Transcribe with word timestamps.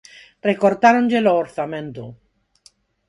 Recortáronlles 0.49 1.25
o 1.33 1.39
orzamento. 1.43 2.03